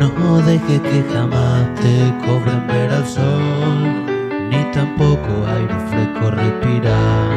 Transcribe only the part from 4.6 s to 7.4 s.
tampoco aire fresco respirar.